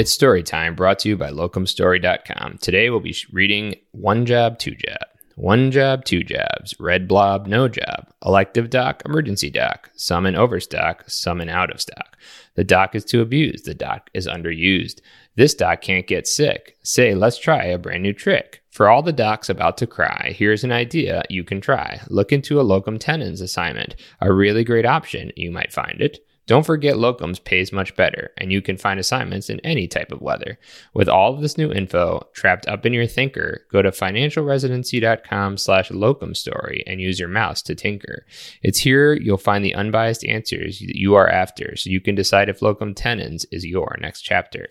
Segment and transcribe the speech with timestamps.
[0.00, 2.56] It's story time brought to you by locumstory.com.
[2.62, 4.96] Today we'll be reading One Jab, Two Jab.
[5.36, 11.04] One jab, two jabs, red blob, no jab, elective doc, emergency doc, some in overstock,
[11.06, 12.16] some in out of stock.
[12.54, 15.00] The doc is too abused, the doc is underused.
[15.36, 16.78] This doc can't get sick.
[16.82, 18.62] Say, let's try a brand new trick.
[18.70, 22.00] For all the docs about to cry, here's an idea you can try.
[22.08, 26.24] Look into a locum tenens assignment, a really great option, you might find it.
[26.50, 30.20] Don't forget Locums pays much better, and you can find assignments in any type of
[30.20, 30.58] weather.
[30.92, 35.92] With all of this new info trapped up in your thinker, go to financialresidency.com slash
[35.92, 38.26] locum story and use your mouse to tinker.
[38.64, 42.48] It's here you'll find the unbiased answers that you are after, so you can decide
[42.48, 44.70] if locum tenens is your next chapter.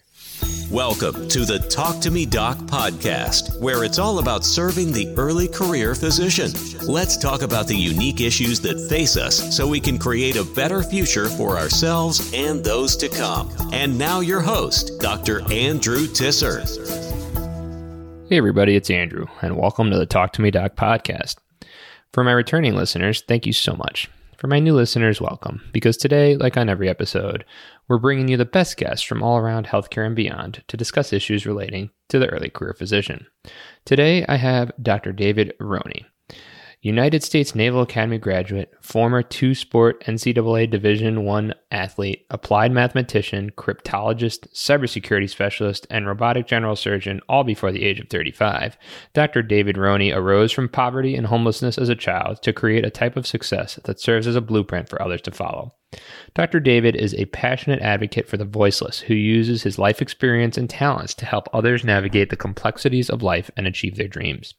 [0.72, 5.48] Welcome to the Talk to Me Doc podcast, where it's all about serving the early
[5.48, 6.52] career physician.
[6.88, 10.84] Let's talk about the unique issues that face us so we can create a better
[10.84, 13.52] future for ourselves and those to come.
[13.74, 15.42] And now, your host, Dr.
[15.52, 16.68] Andrew Tisser.
[18.30, 21.38] Hey, everybody, it's Andrew, and welcome to the Talk to Me Doc podcast.
[22.14, 24.08] For my returning listeners, thank you so much.
[24.40, 27.44] For my new listeners, welcome, because today, like on every episode,
[27.90, 31.46] we're bringing you the best guests from all around healthcare and beyond to discuss issues
[31.46, 33.28] relating to the early career physician.
[33.84, 35.12] Today, I have Dr.
[35.12, 36.06] David Roney.
[36.82, 44.48] United States Naval Academy graduate, former two sport NCAA Division I athlete, applied mathematician, cryptologist,
[44.54, 48.78] cybersecurity specialist, and robotic general surgeon, all before the age of 35,
[49.14, 49.42] Dr.
[49.42, 53.28] David Roney arose from poverty and homelessness as a child to create a type of
[53.28, 55.74] success that serves as a blueprint for others to follow.
[56.36, 56.60] Dr.
[56.60, 61.16] David is a passionate advocate for the voiceless who uses his life experience and talents
[61.16, 64.54] to help others navigate the complexities of life and achieve their dreams.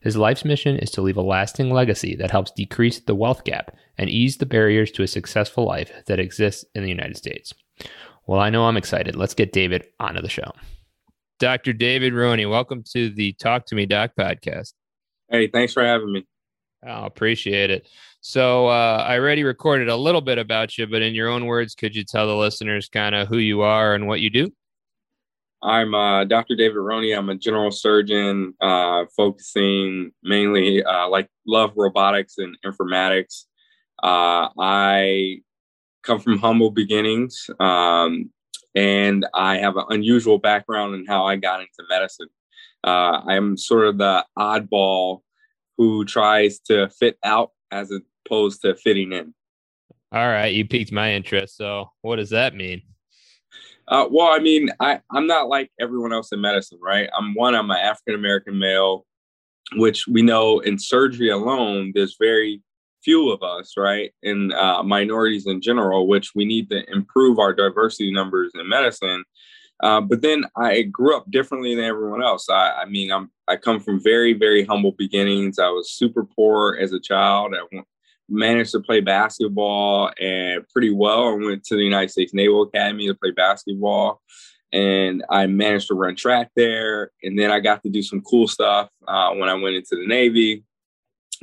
[0.00, 3.76] His life's mission is to leave a lasting legacy that helps decrease the wealth gap
[3.98, 7.52] and ease the barriers to a successful life that exists in the United States.
[8.26, 9.16] Well, I know I'm excited.
[9.16, 10.52] Let's get David onto the show.
[11.40, 11.72] Dr.
[11.72, 14.72] David Rooney, welcome to the Talk to Me Doc podcast.
[15.28, 16.26] Hey, thanks for having me.
[16.82, 17.88] I appreciate it.
[18.22, 21.74] So uh, I already recorded a little bit about you, but in your own words,
[21.74, 24.52] could you tell the listeners kind of who you are and what you do?
[25.62, 26.56] I'm uh, Dr.
[26.56, 27.12] David Roney.
[27.12, 33.44] I'm a general surgeon, uh, focusing mainly uh, like love robotics and informatics.
[34.02, 35.40] Uh, I
[36.02, 38.30] come from humble beginnings, um,
[38.74, 42.28] and I have an unusual background in how I got into medicine.
[42.82, 45.20] Uh, I'm sort of the oddball
[45.76, 47.90] who tries to fit out as
[48.30, 49.34] opposed to fitting in.
[50.12, 51.56] All right, you piqued my interest.
[51.56, 52.82] So, what does that mean?
[53.88, 57.08] Uh, well, I mean, I, I'm not like everyone else in medicine, right?
[57.16, 59.06] I'm one, I'm an African American male,
[59.76, 62.62] which we know in surgery alone, there's very
[63.02, 64.12] few of us, right?
[64.22, 69.24] And uh, minorities in general, which we need to improve our diversity numbers in medicine.
[69.82, 72.48] Uh, but then I grew up differently than everyone else.
[72.50, 75.58] I, I, mean, I'm I come from very very humble beginnings.
[75.58, 77.54] I was super poor as a child.
[77.54, 77.64] I
[78.30, 81.28] managed to play basketball and pretty well.
[81.28, 84.20] I went to the United States Naval Academy to play basketball,
[84.72, 87.10] and I managed to run track there.
[87.22, 90.06] And then I got to do some cool stuff uh, when I went into the
[90.06, 90.64] Navy,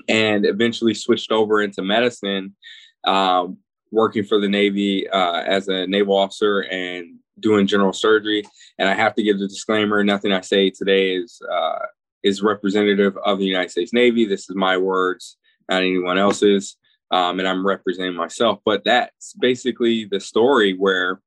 [0.07, 2.55] and eventually switched over into medicine.
[3.03, 3.47] Uh,
[3.91, 8.43] working for the Navy uh, as a naval officer and doing general surgery.
[8.77, 11.79] And I have to give the disclaimer: nothing I say today is uh,
[12.23, 14.25] is representative of the United States Navy.
[14.25, 15.37] This is my words,
[15.69, 16.77] not anyone else's,
[17.11, 18.59] um, and I'm representing myself.
[18.65, 21.21] But that's basically the story where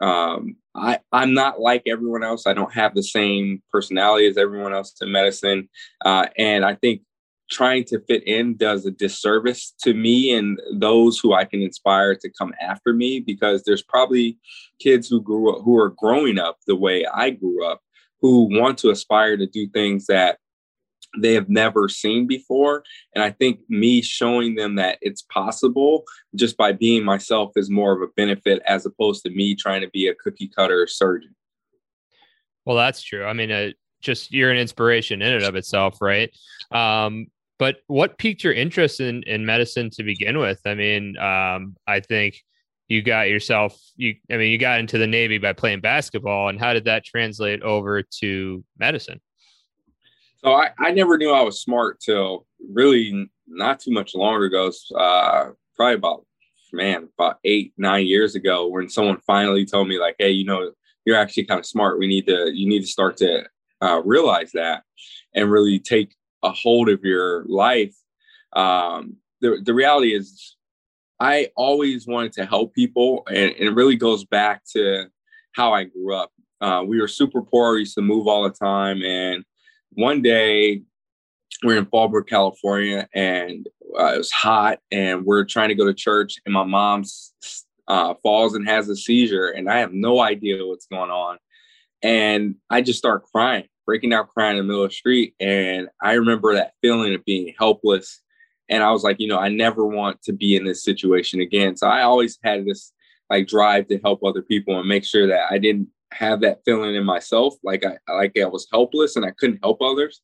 [0.00, 2.46] um, I I'm not like everyone else.
[2.46, 5.68] I don't have the same personality as everyone else in medicine,
[6.04, 7.02] uh, and I think
[7.50, 12.16] trying to fit in does a disservice to me and those who I can inspire
[12.16, 14.38] to come after me because there's probably
[14.80, 17.82] kids who grew up who are growing up the way I grew up
[18.20, 20.38] who want to aspire to do things that
[21.18, 22.82] they have never seen before
[23.14, 26.04] and I think me showing them that it's possible
[26.34, 29.88] just by being myself is more of a benefit as opposed to me trying to
[29.88, 31.34] be a cookie cutter surgeon.
[32.64, 33.24] Well, that's true.
[33.24, 33.70] I mean, uh,
[34.00, 36.30] just you're an inspiration in and of itself, right?
[36.72, 40.60] Um, but what piqued your interest in in medicine to begin with?
[40.66, 42.42] I mean, um, I think
[42.88, 46.58] you got yourself you I mean, you got into the Navy by playing basketball, and
[46.58, 49.20] how did that translate over to medicine?
[50.46, 54.70] So I, I never knew I was smart till really not too much longer ago.
[54.96, 56.24] Uh, probably about
[56.72, 60.70] man about eight nine years ago when someone finally told me like, hey, you know,
[61.04, 61.98] you're actually kind of smart.
[61.98, 63.44] We need to you need to start to
[63.82, 64.84] uh, realize that
[65.34, 66.14] and really take
[66.44, 67.96] a hold of your life.
[68.52, 70.54] Um, the, the reality is,
[71.18, 75.06] I always wanted to help people, and, and, it really goes back to
[75.52, 76.30] how I grew up.
[76.60, 77.72] uh, we were super poor.
[77.72, 79.02] We used to move all the time.
[79.02, 79.44] And
[79.92, 80.82] one day
[81.62, 83.66] we're in Fallbrook, California, and
[83.98, 87.04] uh, it was hot, and we're trying to go to church, and my mom
[87.88, 91.38] uh, falls and has a seizure, and I have no idea what's going on,
[92.02, 95.88] and I just start crying, breaking out crying in the middle of the street, and
[96.02, 98.20] I remember that feeling of being helpless,
[98.68, 101.76] and I was like, you know, I never want to be in this situation again.
[101.76, 102.92] So I always had this
[103.30, 106.94] like drive to help other people and make sure that I didn't have that feeling
[106.94, 110.20] in myself, like I like I was helpless and I couldn't help others.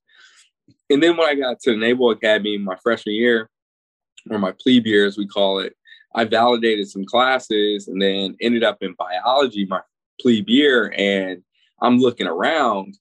[0.91, 3.49] And then when I got to the Naval Academy my freshman year,
[4.31, 5.75] or my plebe year as we call it,
[6.15, 9.81] I validated some classes and then ended up in biology my
[10.21, 10.95] plebe year.
[10.97, 11.43] And
[11.81, 12.97] I'm looking around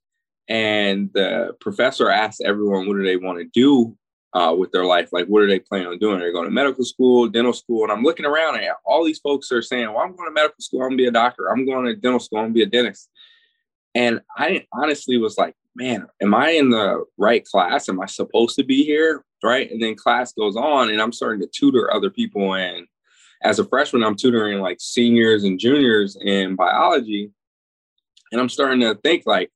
[0.48, 3.96] and the professor asked everyone what do they want to do
[4.34, 5.10] uh, with their life.
[5.12, 6.20] Like, what are they planning on doing?
[6.20, 7.84] They're going to medical school, dental school.
[7.84, 10.60] And I'm looking around and all these folks are saying, well, I'm going to medical
[10.60, 10.82] school.
[10.82, 11.48] I'm going to be a doctor.
[11.48, 12.40] I'm going to dental school.
[12.40, 13.10] I'm going to be a dentist.
[13.94, 17.90] And I honestly was like, man, am I in the right class?
[17.90, 19.24] Am I supposed to be here?
[19.44, 19.70] Right.
[19.70, 22.56] And then class goes on and I'm starting to tutor other people.
[22.56, 22.88] And
[23.44, 27.32] as a freshman, I'm tutoring like seniors and juniors in biology.
[28.32, 29.52] And I'm starting to think like,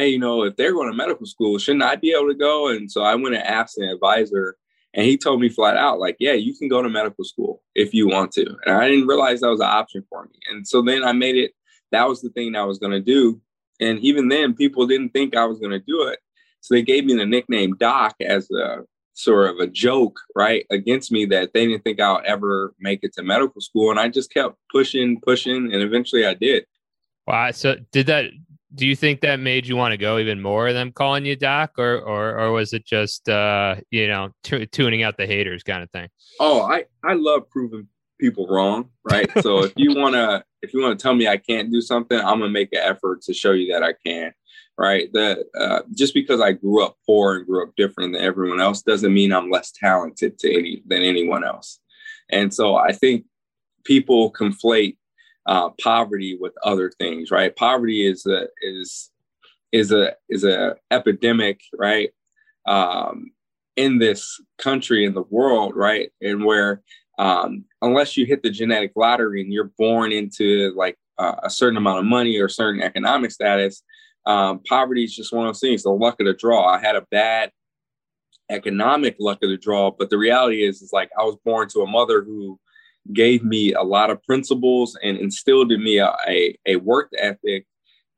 [0.00, 2.68] hey, you know, if they're going to medical school, shouldn't I be able to go?
[2.68, 4.56] And so I went and asked an advisor,
[4.94, 7.92] and he told me flat out, like, yeah, you can go to medical school if
[7.92, 8.46] you want to.
[8.64, 10.38] And I didn't realize that was an option for me.
[10.50, 11.52] And so then I made it,
[11.92, 13.40] that was the thing I was going to do.
[13.78, 16.18] And even then, people didn't think I was going to do it.
[16.60, 18.78] So they gave me the nickname Doc as a
[19.14, 23.12] sort of a joke, right, against me that they didn't think I'll ever make it
[23.14, 23.90] to medical school.
[23.90, 26.64] And I just kept pushing, pushing, and eventually I did.
[27.26, 27.50] Wow.
[27.52, 28.30] So did that
[28.74, 31.72] do you think that made you want to go even more them calling you doc
[31.78, 35.82] or or, or was it just uh you know t- tuning out the haters kind
[35.82, 36.08] of thing?
[36.38, 37.88] Oh i i love proving
[38.20, 39.30] people wrong right?
[39.40, 42.18] So if you want to if you want to tell me i can't do something
[42.18, 44.32] i'm gonna make an effort to show you that i can
[44.78, 45.12] right?
[45.12, 48.82] That uh, just because i grew up poor and grew up different than everyone else
[48.82, 51.80] doesn't mean i'm less talented to any than anyone else.
[52.30, 53.24] And so i think
[53.84, 54.96] people conflate
[55.46, 57.54] uh, poverty with other things, right?
[57.54, 59.10] Poverty is a is
[59.72, 62.10] is a is a epidemic, right?
[62.66, 63.32] Um,
[63.76, 66.10] in this country in the world, right?
[66.20, 66.82] And where
[67.18, 71.76] um, unless you hit the genetic lottery and you're born into like uh, a certain
[71.76, 73.82] amount of money or certain economic status,
[74.26, 75.82] um, poverty is just one of those things.
[75.82, 76.66] The luck of the draw.
[76.66, 77.50] I had a bad
[78.50, 81.80] economic luck of the draw, but the reality is, is like I was born to
[81.80, 82.58] a mother who
[83.12, 87.66] gave me a lot of principles and instilled in me a, a, a work ethic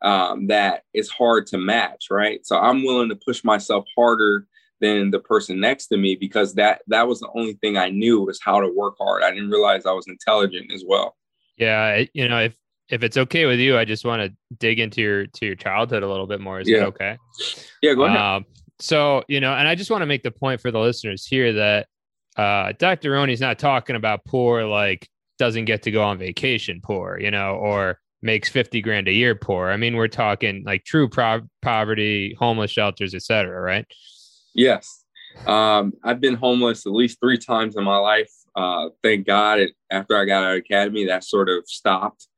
[0.02, 2.44] um, that is hard to match, right?
[2.44, 4.46] So I'm willing to push myself harder
[4.80, 8.20] than the person next to me because that that was the only thing I knew
[8.22, 9.22] was how to work hard.
[9.22, 11.16] I didn't realize I was intelligent as well.
[11.56, 12.56] Yeah, you know, if
[12.88, 16.02] if it's okay with you, I just want to dig into your to your childhood
[16.02, 16.60] a little bit more.
[16.60, 16.80] Is yeah.
[16.80, 17.16] that okay?
[17.80, 18.18] Yeah, go ahead.
[18.18, 18.44] Um,
[18.80, 21.52] so you know, and I just want to make the point for the listeners here
[21.54, 21.86] that
[22.36, 23.12] uh, Dr.
[23.12, 25.08] Roney's not talking about poor like
[25.38, 29.34] doesn't get to go on vacation poor, you know, or makes 50 grand a year
[29.34, 29.70] poor.
[29.70, 33.60] I mean, we're talking like true pro- poverty, homeless shelters, etc.
[33.60, 33.84] right?
[34.54, 35.04] Yes.
[35.46, 38.30] Um, I've been homeless at least three times in my life.
[38.54, 42.28] Uh, thank God it, after I got out of academy, that sort of stopped.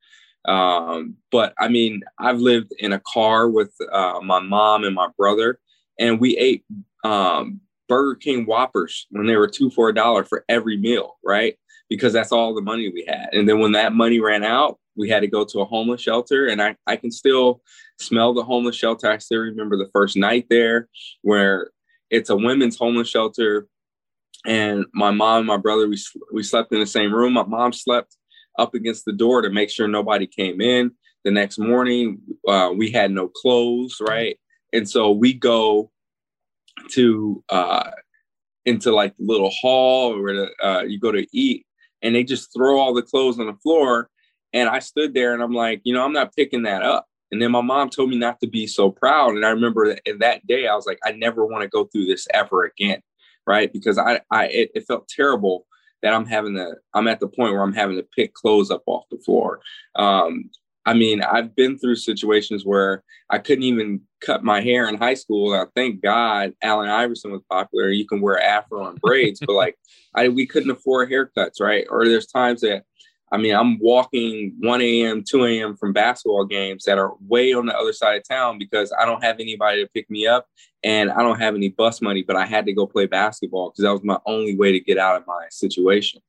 [0.45, 5.09] Um, but I mean, I've lived in a car with uh, my mom and my
[5.17, 5.59] brother,
[5.99, 6.63] and we ate
[7.03, 11.55] um, Burger King Whoppers when they were two for a dollar for every meal, right?
[11.89, 13.29] Because that's all the money we had.
[13.33, 16.47] And then when that money ran out, we had to go to a homeless shelter.
[16.47, 17.61] And I, I can still
[17.99, 19.09] smell the homeless shelter.
[19.09, 20.89] I still remember the first night there
[21.21, 21.69] where
[22.09, 23.67] it's a women's homeless shelter.
[24.45, 25.97] And my mom and my brother, we,
[26.31, 27.33] we slept in the same room.
[27.33, 28.15] My mom slept
[28.57, 30.91] up against the door to make sure nobody came in.
[31.23, 34.37] The next morning, uh, we had no clothes, right?
[34.73, 35.91] And so we go
[36.91, 37.91] to uh,
[38.65, 41.65] into like the little hall where uh, you go to eat,
[42.01, 44.09] and they just throw all the clothes on the floor.
[44.53, 47.07] And I stood there and I'm like, you know, I'm not picking that up.
[47.29, 49.35] And then my mom told me not to be so proud.
[49.35, 52.05] And I remember that, that day I was like, I never want to go through
[52.05, 53.01] this ever again,
[53.45, 53.73] right?
[53.73, 55.65] Because I, I, it, it felt terrible
[56.03, 58.83] that I'm having to, I'm at the point where I'm having to pick clothes up
[58.85, 59.59] off the floor.
[59.95, 60.49] Um,
[60.85, 65.15] I mean, I've been through situations where I couldn't even cut my hair in high
[65.15, 65.53] school.
[65.53, 67.89] I thank God Allen Iverson was popular.
[67.89, 69.75] You can wear afro and braids, but like
[70.13, 71.85] I we couldn't afford haircuts, right?
[71.89, 72.83] Or there's times that
[73.31, 75.75] I mean, I'm walking 1 a.m., 2 a.m.
[75.75, 79.23] from basketball games that are way on the other side of town because I don't
[79.23, 80.47] have anybody to pick me up
[80.83, 83.83] and I don't have any bus money, but I had to go play basketball because
[83.83, 86.21] that was my only way to get out of my situation.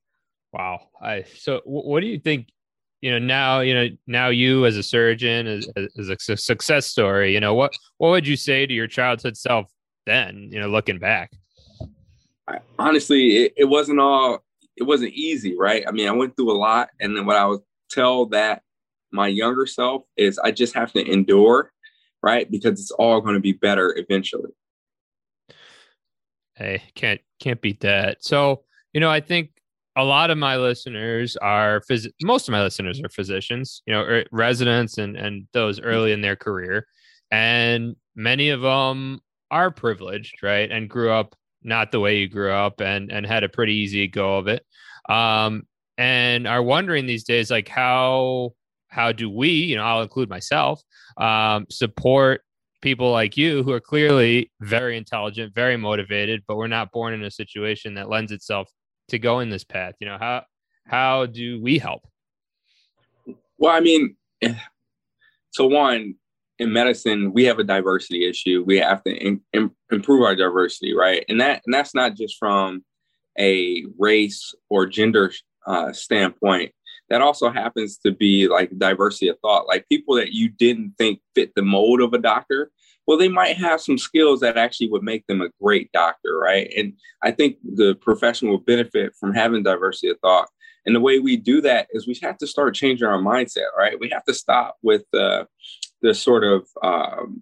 [0.53, 0.89] Wow.
[1.01, 2.49] I so what do you think
[3.07, 7.33] you know now you know now you as a surgeon as, as a success story
[7.33, 9.71] you know what what would you say to your childhood self
[10.07, 11.31] then you know looking back?
[12.49, 14.43] I, honestly it, it wasn't all
[14.77, 15.85] it wasn't easy right?
[15.87, 18.63] I mean i went through a lot and then what i would tell that
[19.13, 21.71] my younger self is i just have to endure
[22.23, 22.51] right?
[22.51, 24.51] Because it's all going to be better eventually.
[26.55, 28.25] Hey can't can't beat that.
[28.25, 29.51] So you know i think
[29.97, 34.03] a lot of my listeners are phys- most of my listeners are physicians, you know,
[34.03, 36.87] er, residents and and those early in their career,
[37.31, 42.53] and many of them are privileged, right, and grew up not the way you grew
[42.53, 44.65] up, and and had a pretty easy go of it,
[45.09, 45.63] um,
[45.99, 48.53] and are wondering these days like how
[48.89, 50.83] how do we, you know, I'll include myself,
[51.19, 52.43] um, support
[52.83, 57.25] people like you who are clearly very intelligent, very motivated, but we're not born in
[57.25, 58.71] a situation that lends itself
[59.09, 59.95] to go in this path?
[60.01, 60.45] You know, how
[60.87, 62.07] how do we help?
[63.59, 64.17] Well, I mean,
[65.51, 66.15] so one
[66.59, 68.65] in medicine, we have a diversity issue.
[68.67, 71.25] We have to in, in, improve our diversity, right?
[71.29, 72.85] And that and that's not just from
[73.39, 75.33] a race or gender
[75.67, 76.73] uh, standpoint.
[77.09, 81.21] That also happens to be like diversity of thought, like people that you didn't think
[81.35, 82.71] fit the mold of a doctor
[83.07, 86.73] well, they might have some skills that actually would make them a great doctor, right?
[86.77, 90.49] And I think the profession will benefit from having diversity of thought.
[90.85, 93.99] And the way we do that is we have to start changing our mindset, right?
[93.99, 95.47] We have to stop with the
[96.03, 97.41] the sort of um,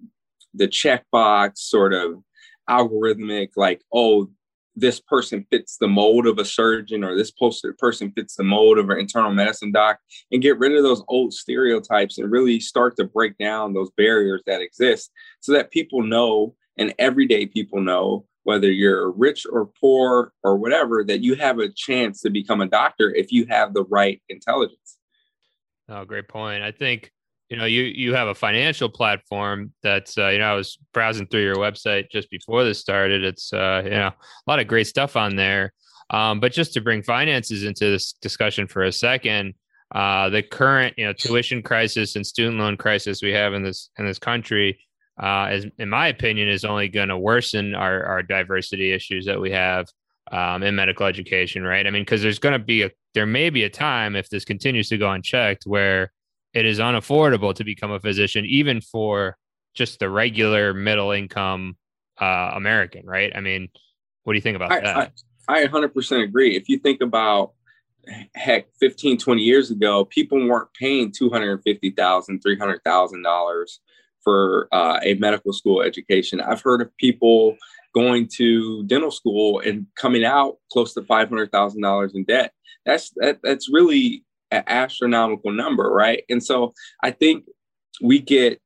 [0.54, 2.22] the checkbox sort of
[2.68, 4.30] algorithmic, like, oh,
[4.76, 8.90] this person fits the mold of a surgeon or this person fits the mold of
[8.90, 9.98] an internal medicine doc
[10.32, 14.42] and get rid of those old stereotypes and really start to break down those barriers
[14.46, 20.32] that exist so that people know and everyday people know whether you're rich or poor
[20.42, 23.84] or whatever that you have a chance to become a doctor if you have the
[23.84, 24.98] right intelligence.
[25.88, 26.62] Oh great point.
[26.62, 27.10] I think
[27.48, 31.26] you know you you have a financial platform that's uh, you know i was browsing
[31.26, 33.22] through your website just before this started.
[33.24, 35.72] It's uh, you know a lot of great stuff on there.
[36.10, 39.54] Um, but just to bring finances into this discussion for a second
[39.94, 43.90] uh, the current you know tuition crisis and student loan crisis we have in this
[43.98, 44.78] in this country
[45.22, 49.40] uh, is in my opinion is only going to worsen our our diversity issues that
[49.40, 49.86] we have
[50.32, 51.86] um, in medical education right?
[51.86, 54.44] I mean because there's going to be a there may be a time if this
[54.44, 56.12] continues to go unchecked where
[56.54, 59.36] it is unaffordable to become a physician, even for
[59.74, 61.76] just the regular middle income
[62.20, 63.32] uh, American, right?
[63.34, 63.68] I mean,
[64.22, 65.12] what do you think about I, that?
[65.48, 66.56] I, I 100% agree.
[66.56, 67.52] If you think about
[68.34, 73.78] heck 15 20 years ago people weren't paying $250000 $300000
[74.22, 77.56] for uh, a medical school education i've heard of people
[77.94, 82.52] going to dental school and coming out close to $500000 in debt
[82.84, 84.22] that's that, that's really
[84.54, 86.24] an astronomical number, right?
[86.28, 87.44] And so I think
[88.00, 88.60] we get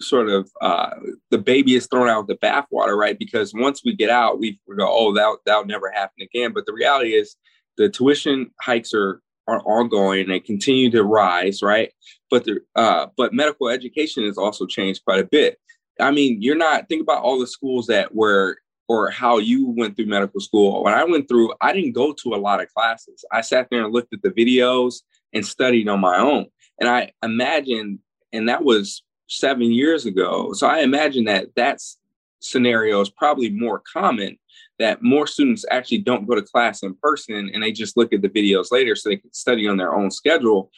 [0.00, 0.90] sort of uh,
[1.30, 3.18] the baby is thrown out the bathwater, right?
[3.18, 6.52] Because once we get out, we, we go, oh, that that'll never happen again.
[6.52, 7.36] But the reality is,
[7.76, 11.90] the tuition hikes are are ongoing; they continue to rise, right?
[12.30, 15.58] But the uh, but medical education has also changed quite a bit.
[16.00, 19.96] I mean, you're not think about all the schools that were or how you went
[19.96, 20.82] through medical school.
[20.84, 23.24] When I went through, I didn't go to a lot of classes.
[23.32, 24.96] I sat there and looked at the videos
[25.34, 26.46] and studied on my own.
[26.80, 27.98] And I imagine,
[28.32, 30.52] and that was seven years ago.
[30.52, 31.80] So I imagine that that
[32.40, 34.38] scenario is probably more common
[34.78, 38.22] that more students actually don't go to class in person and they just look at
[38.22, 40.70] the videos later so they can study on their own schedule.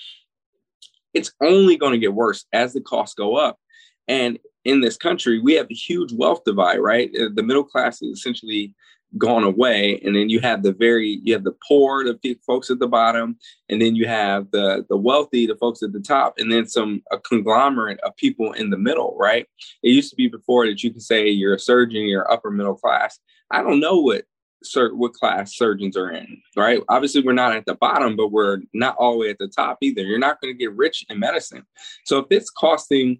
[1.14, 3.58] It's only going to get worse as the costs go up.
[4.06, 7.10] And in this country, we have a huge wealth divide, right?
[7.18, 8.74] Uh, the middle class is essentially
[9.18, 12.78] gone away and then you have the very you have the poor the folks at
[12.78, 13.36] the bottom
[13.68, 17.02] and then you have the the wealthy the folks at the top and then some
[17.12, 19.46] a conglomerate of people in the middle right?
[19.82, 22.76] It used to be before that you can say you're a surgeon you're upper middle
[22.76, 23.18] class.
[23.50, 24.24] I don't know what
[24.62, 26.82] sir what class surgeons are in right?
[26.88, 29.78] Obviously we're not at the bottom but we're not all the way at the top
[29.82, 30.02] either.
[30.02, 31.64] You're not going to get rich in medicine.
[32.04, 33.18] So if it's costing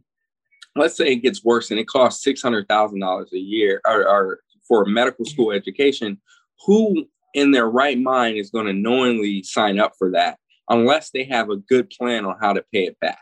[0.76, 5.25] let's say it gets worse and it costs $600000 a year or, or for medical
[5.25, 6.20] school education,
[6.66, 11.25] who in their right mind is going to knowingly sign up for that unless they
[11.25, 13.20] have a good plan on how to pay it back?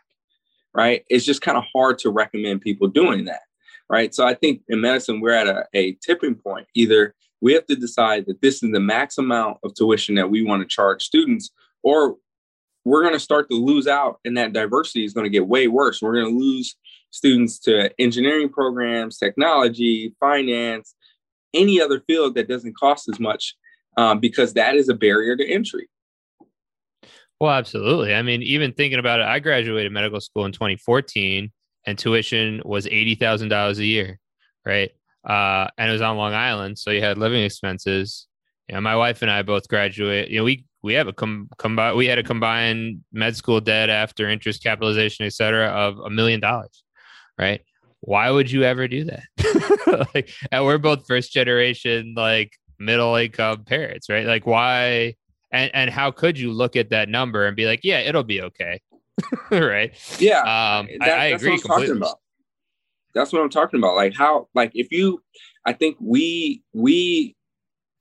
[0.72, 1.04] Right.
[1.08, 3.42] It's just kind of hard to recommend people doing that.
[3.88, 4.14] Right.
[4.14, 6.66] So I think in medicine, we're at a, a tipping point.
[6.74, 10.42] Either we have to decide that this is the max amount of tuition that we
[10.42, 11.50] want to charge students,
[11.82, 12.16] or
[12.84, 15.68] we're going to start to lose out and that diversity is going to get way
[15.68, 16.00] worse.
[16.00, 16.76] We're going to lose
[17.10, 20.94] students to engineering programs, technology, finance,
[21.54, 23.54] any other field that doesn't cost as much
[23.96, 25.88] um, because that is a barrier to entry.
[27.40, 28.14] Well, absolutely.
[28.14, 31.50] I mean, even thinking about it, I graduated medical school in 2014
[31.86, 34.18] and tuition was $80,000 a year,
[34.64, 34.90] right?
[35.28, 36.78] Uh, and it was on Long Island.
[36.78, 38.26] So you had living expenses.
[38.68, 40.30] You know, my wife and I both graduate.
[40.30, 43.88] You know, we we have a com- combi- we had a combined med school debt
[43.88, 46.84] after interest capitalization, et cetera, of a million dollars,
[47.38, 47.62] right?
[48.04, 50.08] Why would you ever do that?
[50.14, 54.26] like, and we're both first generation, like middle income parents, right?
[54.26, 55.14] Like, why?
[55.52, 58.42] And and how could you look at that number and be like, yeah, it'll be
[58.42, 58.80] okay,
[59.50, 59.94] right?
[60.18, 62.06] Yeah, um, that, I, I agree completely.
[63.14, 63.94] That's what I'm talking about.
[63.94, 65.22] Like how, like if you,
[65.64, 67.36] I think we we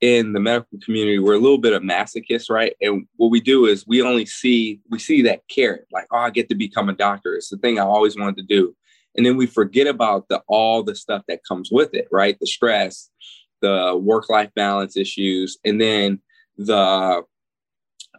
[0.00, 3.64] in the medical community we're a little bit of masochists right and what we do
[3.64, 6.92] is we only see we see that carrot like oh i get to become a
[6.92, 8.74] doctor it's the thing i always wanted to do
[9.16, 12.38] and then we forget about the all the stuff that comes with it right?
[12.40, 13.10] The stress
[13.62, 16.20] the work life balance issues and then
[16.58, 17.22] the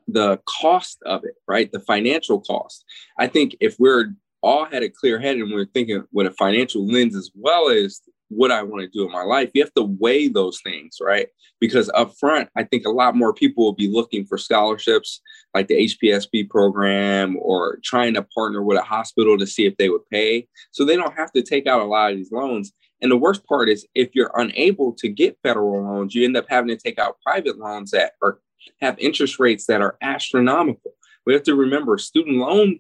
[0.08, 1.72] the cost of it right?
[1.72, 2.86] The financial cost.
[3.18, 6.86] I think if we're all had a clear head and we're thinking with a financial
[6.86, 9.52] lens as well as what I want to do in my life.
[9.54, 11.28] You have to weigh those things, right?
[11.60, 15.22] Because up front, I think a lot more people will be looking for scholarships
[15.54, 19.90] like the HPSP program or trying to partner with a hospital to see if they
[19.90, 20.48] would pay.
[20.72, 22.74] So they don't have to take out a lot of these loans.
[23.02, 26.46] And the worst part is if you're unable to get federal loans, you end up
[26.50, 28.40] having to take out private loans that are
[28.82, 30.94] have interest rates that are astronomical.
[31.26, 32.80] We have to remember student loan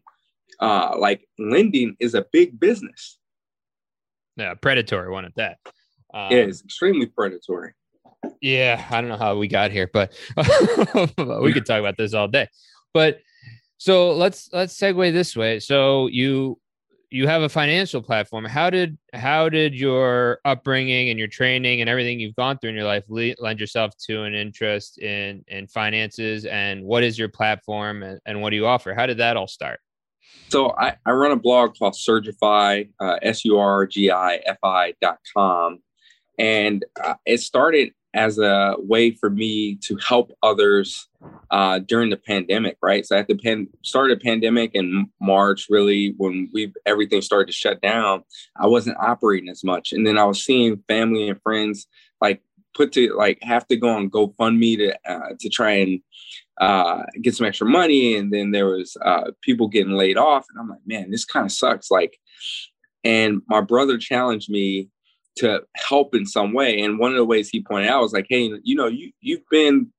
[0.60, 3.20] uh, like lending is a big business
[4.38, 5.58] yeah, predatory one at that.
[6.14, 7.74] Um, it is extremely predatory.
[8.42, 10.14] Yeah, I don't know how we got here, but
[11.42, 12.48] we could talk about this all day.
[12.94, 13.20] But
[13.78, 15.60] so let's let's segue this way.
[15.60, 16.60] So you
[17.12, 18.46] you have a financial platform.
[18.46, 22.76] How did how did your upbringing and your training and everything you've gone through in
[22.76, 26.46] your life lend yourself to an interest in in finances?
[26.46, 28.94] And what is your platform and, and what do you offer?
[28.94, 29.80] How did that all start?
[30.50, 35.80] So I, I run a blog called Surgifi, uh, S-U-R-G-I-F-I dot com.
[36.38, 41.10] And uh, it started as a way for me to help others
[41.52, 43.06] uh, during the pandemic, right?
[43.06, 47.54] So at the pan started a pandemic in March, really when we everything started to
[47.54, 48.24] shut down,
[48.56, 51.88] I wasn't operating as much, and then I was seeing family and friends
[52.22, 52.42] like
[52.74, 56.00] put to like have to go on GoFundMe to uh, to try and
[56.60, 58.16] uh, get some extra money.
[58.16, 60.46] And then there was uh, people getting laid off.
[60.50, 61.92] And I'm like, man, this kind of sucks.
[61.92, 62.18] Like,
[63.04, 64.90] and my brother challenged me
[65.38, 66.80] to help in some way.
[66.80, 69.48] And one of the ways he pointed out was like, hey, you know, you you've
[69.52, 69.92] been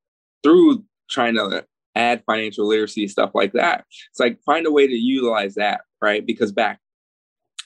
[0.43, 1.65] through trying to
[1.95, 3.85] add financial literacy stuff like that.
[4.11, 6.25] It's like find a way to utilize that, right?
[6.25, 6.81] Because back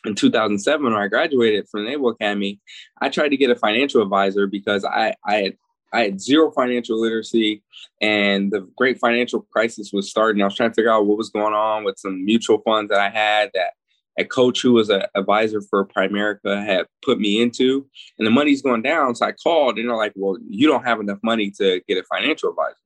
[0.05, 2.61] in 2007 when I graduated from the Naval Academy,
[3.01, 5.57] I tried to get a financial advisor because I I had
[5.93, 7.63] I had zero financial literacy,
[8.01, 10.43] and the great financial crisis was starting.
[10.43, 13.01] I was trying to figure out what was going on with some mutual funds that
[13.01, 13.73] I had that
[14.19, 17.87] a coach who was an advisor for Primerica had put me into,
[18.19, 19.15] and the money's going down.
[19.15, 22.05] So I called, and they're like, "Well, you don't have enough money to get a
[22.05, 22.77] financial advisor."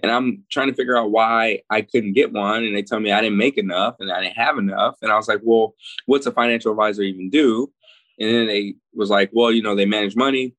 [0.00, 3.12] And I'm trying to figure out why I couldn't get one, and they tell me
[3.12, 4.96] I didn't make enough and I didn't have enough.
[5.02, 5.74] And I was like, "Well,
[6.06, 7.72] what's a financial advisor even do?"
[8.18, 10.54] And then they was like, "Well, you know, they manage money."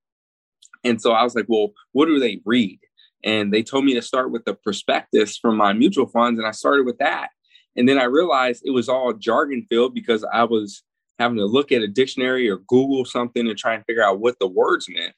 [0.86, 2.80] And so I was like, well, what do they read?
[3.24, 6.38] And they told me to start with the prospectus from my mutual funds.
[6.38, 7.30] And I started with that.
[7.76, 10.84] And then I realized it was all jargon filled because I was
[11.19, 14.38] having to look at a dictionary or Google something to try and figure out what
[14.39, 15.15] the words meant.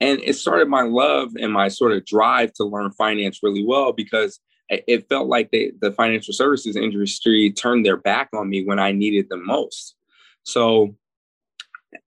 [0.00, 3.92] And it started my love and my sort of drive to learn finance really well
[3.92, 8.78] because it felt like they, the financial services industry turned their back on me when
[8.78, 9.94] I needed them most.
[10.42, 10.94] So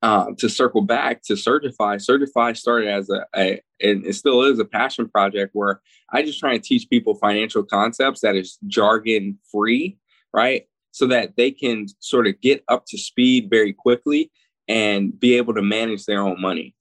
[0.02, 4.60] uh, to circle back to Surgifi, Surgifi started as a, a, and it still is
[4.60, 9.39] a passion project where I just try and teach people financial concepts that is jargon
[9.52, 9.98] free,
[10.34, 10.67] right?
[10.91, 14.32] So that they can sort of get up to speed very quickly
[14.67, 16.76] and be able to manage their own money.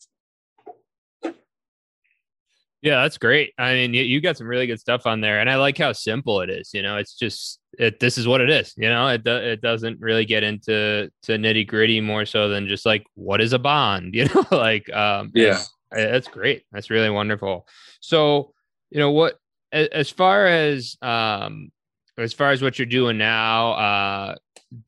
[2.82, 3.52] Yeah, that's great.
[3.58, 5.92] I mean, you, you got some really good stuff on there, and I like how
[5.92, 6.70] simple it is.
[6.72, 8.00] You know, it's just it.
[8.00, 8.72] This is what it is.
[8.76, 12.68] You know, it do, it doesn't really get into to nitty gritty more so than
[12.68, 14.14] just like what is a bond.
[14.20, 16.64] You know, like um, yeah, that's great.
[16.72, 17.66] That's really wonderful.
[18.00, 18.54] So,
[18.90, 19.38] you know, what
[19.72, 21.70] as far as um
[22.16, 24.34] as far as what you're doing now, uh,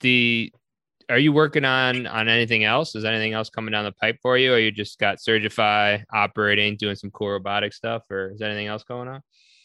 [0.01, 0.53] the
[1.09, 2.95] are you working on on anything else?
[2.95, 6.77] Is anything else coming down the pipe for you, or you just got Surgifi operating,
[6.77, 9.23] doing some cool robotic stuff, or is anything else going on?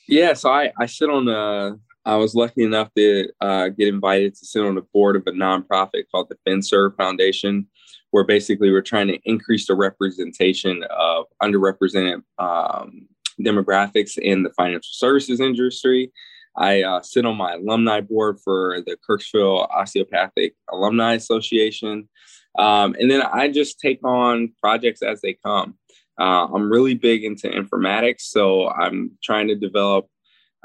[0.08, 1.80] Yeah, so I I sit on the.
[2.06, 5.32] I was lucky enough to uh, get invited to sit on the board of a
[5.32, 7.68] nonprofit called the FinServ Foundation,
[8.12, 13.08] where basically we're trying to increase the representation of underrepresented um,
[13.42, 16.12] demographics in the financial services industry.
[16.58, 22.10] I uh, sit on my alumni board for the Kirksville Osteopathic Alumni Association.
[22.58, 25.78] Um, and then I just take on projects as they come.
[26.20, 30.08] Uh, I'm really big into informatics, so I'm trying to develop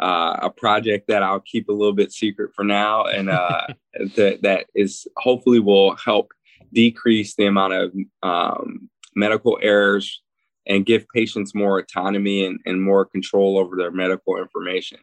[0.02, 3.66] uh, a project that I'll keep a little bit secret for now, and uh,
[4.16, 6.32] that that is hopefully will help
[6.72, 10.22] decrease the amount of um, medical errors
[10.66, 14.98] and give patients more autonomy and, and more control over their medical information.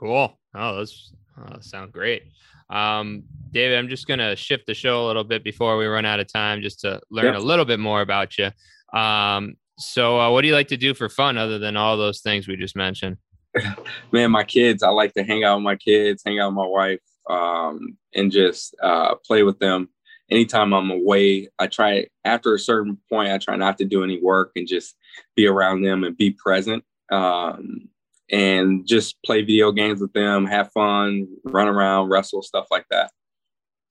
[0.00, 0.40] Cool.
[0.54, 2.22] Oh, those oh, sound great.
[2.70, 6.06] Um, David, I'm just going to shift the show a little bit before we run
[6.06, 7.36] out of time just to learn yep.
[7.36, 8.50] a little bit more about you.
[8.98, 12.20] Um, so, uh, what do you like to do for fun other than all those
[12.20, 13.18] things we just mentioned?
[14.12, 16.66] Man, my kids, I like to hang out with my kids, hang out with my
[16.66, 19.90] wife, um, and just uh, play with them.
[20.30, 24.18] Anytime I'm away, I try after a certain point, I try not to do any
[24.22, 24.96] work and just
[25.36, 26.84] be around them and be present.
[27.10, 27.88] Um,
[28.30, 33.10] and just play video games with them, have fun, run around, wrestle, stuff like that.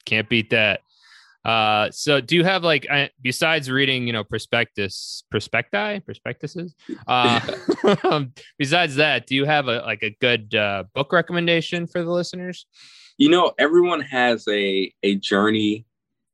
[0.06, 0.82] Can't beat that.
[1.46, 2.88] Uh, so do you have like
[3.22, 6.76] besides reading, you know, prospectus, prospecti, prospectuses?
[7.08, 7.40] Uh,
[8.58, 12.66] besides that, do you have a like a good uh, book recommendation for the listeners?
[13.18, 15.86] You know, everyone has a a journey.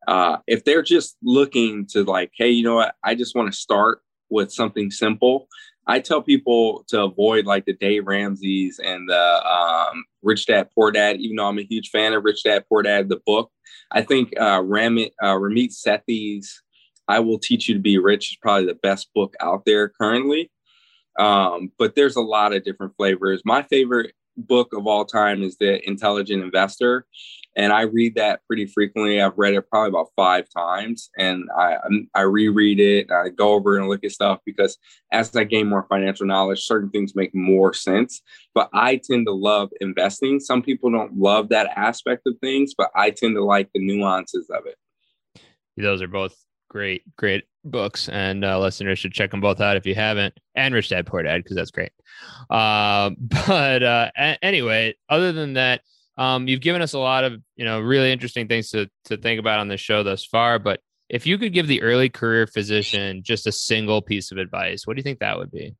[0.07, 3.57] Uh, if they're just looking to like, hey, you know what, I just want to
[3.57, 5.47] start with something simple.
[5.87, 10.91] I tell people to avoid like the Dave Ramsey's and the um, Rich Dad Poor
[10.91, 13.51] Dad, even though I'm a huge fan of Rich Dad Poor Dad, the book.
[13.91, 16.61] I think uh, Ramit, uh, Ramit Sethi's
[17.07, 20.51] I Will Teach You to Be Rich is probably the best book out there currently.
[21.19, 23.41] Um, but there's a lot of different flavors.
[23.45, 27.05] My favorite book of all time is The Intelligent Investor
[27.55, 29.21] and I read that pretty frequently.
[29.21, 31.77] I've read it probably about five times, and I
[32.13, 33.11] I reread it.
[33.11, 34.77] I go over and look at stuff because
[35.11, 38.21] as I gain more financial knowledge, certain things make more sense.
[38.53, 40.39] But I tend to love investing.
[40.39, 44.49] Some people don't love that aspect of things, but I tend to like the nuances
[44.49, 44.75] of it.
[45.77, 46.35] Those are both
[46.69, 50.37] great, great books, and uh, listeners should check them both out if you haven't.
[50.55, 51.91] And Rich Dad Poor Dad because that's great.
[52.49, 53.11] Uh,
[53.47, 55.81] but uh, a- anyway, other than that
[56.17, 59.39] um, you've given us a lot of you know really interesting things to to think
[59.39, 60.59] about on the show thus far.
[60.59, 64.85] But if you could give the early career physician just a single piece of advice,
[64.85, 65.75] what do you think that would be?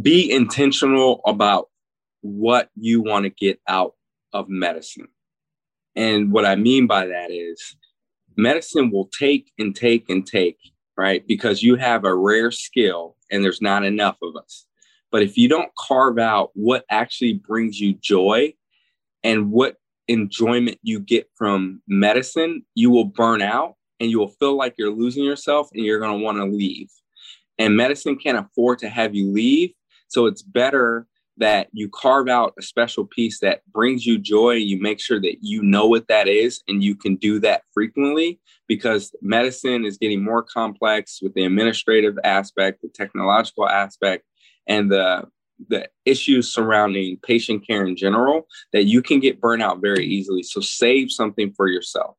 [0.00, 1.68] Be intentional about
[2.20, 3.94] what you want to get out
[4.32, 5.08] of medicine.
[5.96, 7.76] And what I mean by that is
[8.36, 10.58] medicine will take and take and take,
[10.96, 11.26] right?
[11.26, 14.66] Because you have a rare skill and there's not enough of us.
[15.10, 18.54] But if you don't carve out what actually brings you joy
[19.24, 19.76] and what
[20.08, 24.92] enjoyment you get from medicine, you will burn out and you will feel like you're
[24.92, 26.88] losing yourself and you're going to want to leave.
[27.58, 29.72] And medicine can't afford to have you leave.
[30.08, 34.78] So it's better that you carve out a special piece that brings you joy you
[34.80, 39.14] make sure that you know what that is and you can do that frequently because
[39.22, 44.24] medicine is getting more complex with the administrative aspect, the technological aspect,
[44.70, 45.24] and the
[45.68, 50.42] the issues surrounding patient care in general that you can get burnout very easily.
[50.42, 52.16] So save something for yourself.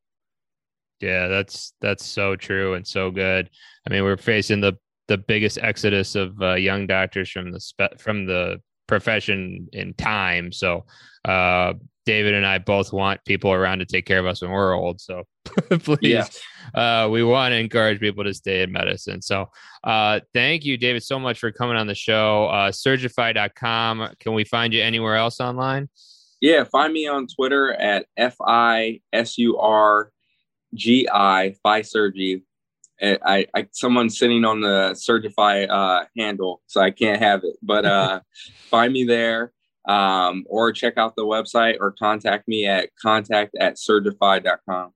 [1.00, 3.50] Yeah, that's that's so true and so good.
[3.88, 4.74] I mean, we're facing the
[5.08, 10.52] the biggest exodus of uh, young doctors from the spe- from the profession in time.
[10.52, 10.86] So
[11.26, 11.74] uh,
[12.06, 15.02] David and I both want people around to take care of us when we're old.
[15.02, 15.24] So
[15.84, 16.42] please,
[16.76, 17.04] yeah.
[17.04, 19.22] uh, we want to encourage people to stay in medicine.
[19.22, 19.50] So
[19.84, 22.48] uh, thank you, David, so much for coming on the show.
[22.48, 24.16] Uh, Surgifi.com.
[24.20, 25.90] Can we find you anywhere else online?
[26.40, 30.12] Yeah, find me on Twitter at F I S U R
[30.74, 32.44] G I Phi Surgery.
[33.04, 37.58] I, I someone's sitting on the Surgifi uh, handle, so I can't have it.
[37.62, 38.22] But uh,
[38.70, 39.54] find me there
[39.88, 44.94] um, or check out the website or contact me at contact at surgifi.com.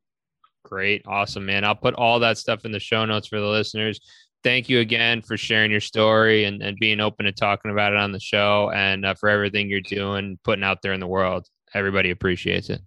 [0.66, 1.04] Great.
[1.06, 1.64] Awesome, man.
[1.64, 4.00] I'll put all that stuff in the show notes for the listeners.
[4.44, 8.00] Thank you again for sharing your story and, and being open to talking about it
[8.00, 11.48] on the show and uh, for everything you're doing, putting out there in the world.
[11.74, 12.82] Everybody appreciates it.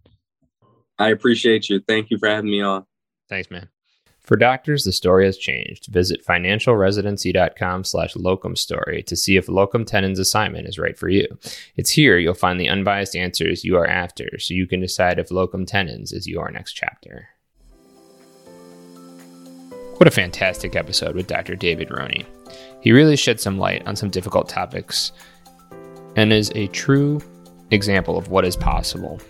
[0.99, 1.81] I appreciate you.
[1.87, 2.85] Thank you for having me on.
[3.29, 3.69] Thanks, man.
[4.21, 5.87] For doctors, the story has changed.
[5.87, 11.27] Visit financialresidency.com slash locum story to see if locum tenens assignment is right for you.
[11.77, 15.31] It's here you'll find the unbiased answers you are after so you can decide if
[15.31, 17.29] locum tenens is your next chapter.
[19.99, 21.55] What a fantastic episode with Dr.
[21.55, 22.25] David Roney.
[22.81, 25.13] He really shed some light on some difficult topics
[26.17, 27.21] and is a true
[27.71, 29.21] example of what is possible.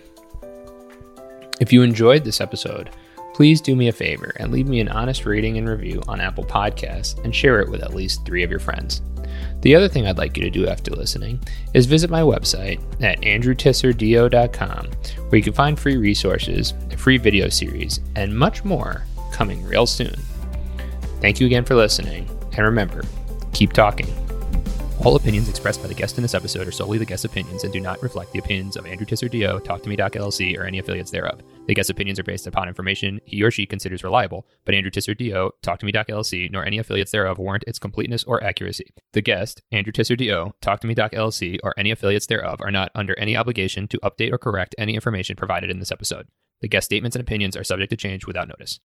[1.59, 2.91] If you enjoyed this episode,
[3.39, 6.43] Please do me a favor and leave me an honest rating and review on Apple
[6.43, 9.01] Podcasts and share it with at least three of your friends.
[9.61, 11.39] The other thing I'd like you to do after listening
[11.73, 14.87] is visit my website at andrewtisserdo.com,
[15.29, 19.87] where you can find free resources, a free video series, and much more coming real
[19.87, 20.15] soon.
[21.21, 23.03] Thank you again for listening, and remember,
[23.51, 24.07] keep talking.
[25.03, 27.71] All opinions expressed by the guest in this episode are solely the guest's opinions and
[27.71, 30.63] do not reflect the opinions of Andrew Tisser DO, Talk to Me Doc LLC, or
[30.63, 31.41] any affiliates thereof.
[31.67, 35.17] The guest's opinions are based upon information he or she considers reliable, but Andrew Tisser
[35.17, 38.93] DO, Talk to Me Doc LLC, nor any affiliates thereof warrant its completeness or accuracy.
[39.11, 42.71] The guest, Andrew Tisser DO, Talk to Me Doc LLC, or any affiliates thereof are
[42.71, 46.27] not under any obligation to update or correct any information provided in this episode.
[46.61, 48.79] The guest statements and opinions are subject to change without notice.